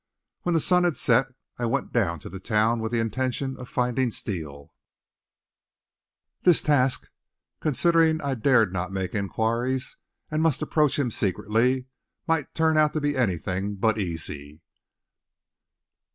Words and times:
When 0.41 0.53
the 0.53 0.59
sun 0.59 0.83
had 0.83 0.97
set 0.97 1.27
I 1.59 1.67
went 1.67 1.93
down 1.93 2.19
to 2.21 2.29
the 2.29 2.39
town 2.39 2.79
with 2.79 2.91
the 2.91 2.99
intention 2.99 3.55
of 3.59 3.69
finding 3.69 4.09
Steele. 4.09 4.73
This 6.41 6.63
task, 6.63 7.07
considering 7.59 8.19
I 8.19 8.33
dared 8.33 8.73
not 8.73 8.91
make 8.91 9.13
inquiries 9.13 9.97
and 10.31 10.41
must 10.41 10.63
approach 10.63 10.97
him 10.97 11.11
secretly, 11.11 11.85
might 12.25 12.55
turn 12.55 12.77
out 12.77 12.93
to 12.93 12.99
be 13.01 13.15
anything 13.15 13.75
but 13.75 13.99
easy. 13.99 14.61